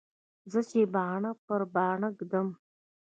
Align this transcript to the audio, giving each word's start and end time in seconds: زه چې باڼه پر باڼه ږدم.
زه 0.51 0.59
چې 0.69 0.79
باڼه 0.93 1.31
پر 1.45 1.61
باڼه 1.73 2.09
ږدم. 2.17 2.47